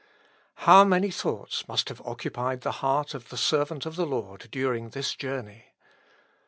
How 0.65 0.83
many 0.83 1.11
thoughts 1.11 1.67
must 1.67 1.87
have 1.89 2.01
occupied 2.01 2.61
the 2.61 2.71
heart 2.81 3.13
of 3.13 3.29
the 3.29 3.37
servant 3.37 3.85
of 3.85 3.97
the 3.97 4.07
Lord 4.07 4.47
during 4.49 4.89
this 4.89 5.13
journey! 5.13 5.75